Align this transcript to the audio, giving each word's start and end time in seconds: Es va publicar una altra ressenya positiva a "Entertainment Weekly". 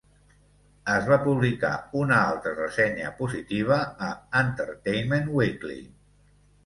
Es 0.93 1.03
va 1.09 1.17
publicar 1.25 1.73
una 1.99 2.17
altra 2.31 2.55
ressenya 2.61 3.11
positiva 3.21 3.79
a 4.09 4.11
"Entertainment 4.43 5.31
Weekly". 5.39 5.79